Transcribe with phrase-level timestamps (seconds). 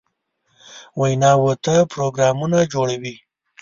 [0.99, 3.15] ویناوو ته پروګرامونه جوړوي.